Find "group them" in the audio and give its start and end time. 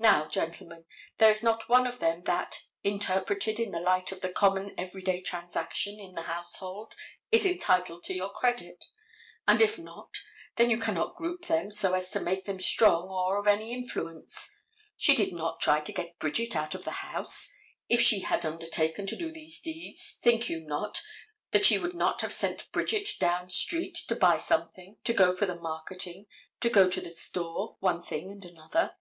11.14-11.70